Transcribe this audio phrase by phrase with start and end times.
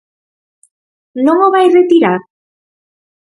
[1.25, 2.21] ¿Non o vai retirar?